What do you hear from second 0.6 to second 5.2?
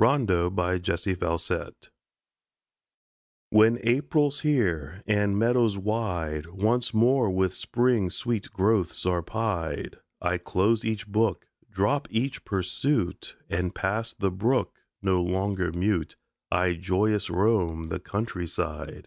JESSIE FAUSET When April's here